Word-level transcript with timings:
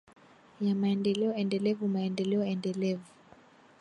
ya 0.65 0.73
maendeleo 0.81 1.31
endelevu 1.41 1.85
maendeleo 1.95 2.43
endelevu 2.53 3.05